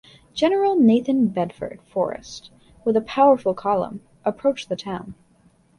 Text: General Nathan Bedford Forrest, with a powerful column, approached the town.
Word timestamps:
General 0.33 0.75
Nathan 0.77 1.27
Bedford 1.27 1.79
Forrest, 1.83 2.49
with 2.83 2.97
a 2.97 3.01
powerful 3.01 3.53
column, 3.53 4.01
approached 4.25 4.67
the 4.67 4.75
town. 4.75 5.13